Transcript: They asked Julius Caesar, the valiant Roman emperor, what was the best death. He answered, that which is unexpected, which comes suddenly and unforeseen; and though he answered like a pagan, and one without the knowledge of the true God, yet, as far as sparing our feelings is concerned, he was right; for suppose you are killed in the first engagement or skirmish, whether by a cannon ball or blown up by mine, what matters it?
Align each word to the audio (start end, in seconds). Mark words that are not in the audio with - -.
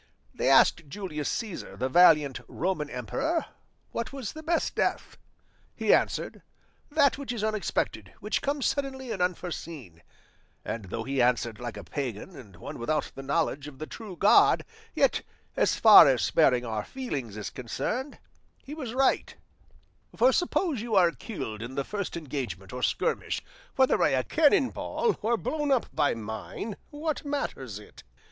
They 0.33 0.49
asked 0.49 0.89
Julius 0.89 1.29
Caesar, 1.29 1.77
the 1.77 1.87
valiant 1.87 2.39
Roman 2.47 2.89
emperor, 2.89 3.45
what 3.91 4.11
was 4.11 4.33
the 4.33 4.41
best 4.41 4.73
death. 4.73 5.15
He 5.75 5.93
answered, 5.93 6.41
that 6.89 7.19
which 7.19 7.31
is 7.31 7.43
unexpected, 7.43 8.11
which 8.19 8.41
comes 8.41 8.65
suddenly 8.65 9.11
and 9.11 9.21
unforeseen; 9.21 10.01
and 10.65 10.85
though 10.85 11.03
he 11.03 11.21
answered 11.21 11.59
like 11.59 11.77
a 11.77 11.83
pagan, 11.83 12.35
and 12.35 12.55
one 12.55 12.79
without 12.79 13.11
the 13.13 13.21
knowledge 13.21 13.67
of 13.67 13.77
the 13.77 13.85
true 13.85 14.15
God, 14.17 14.65
yet, 14.95 15.21
as 15.55 15.75
far 15.75 16.07
as 16.07 16.23
sparing 16.23 16.65
our 16.65 16.83
feelings 16.83 17.37
is 17.37 17.51
concerned, 17.51 18.17
he 18.63 18.73
was 18.73 18.95
right; 18.95 19.35
for 20.15 20.31
suppose 20.33 20.81
you 20.81 20.95
are 20.95 21.11
killed 21.11 21.61
in 21.61 21.75
the 21.75 21.83
first 21.85 22.17
engagement 22.17 22.73
or 22.73 22.81
skirmish, 22.81 23.43
whether 23.75 23.99
by 23.99 24.09
a 24.09 24.23
cannon 24.23 24.71
ball 24.71 25.15
or 25.21 25.37
blown 25.37 25.71
up 25.71 25.85
by 25.95 26.15
mine, 26.15 26.75
what 26.89 27.23
matters 27.23 27.77
it? 27.77 28.01